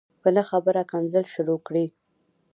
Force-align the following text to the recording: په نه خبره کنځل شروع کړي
په 0.21 0.29
نه 0.35 0.43
خبره 0.49 0.81
کنځل 0.91 1.25
شروع 1.33 1.59
کړي 1.67 1.85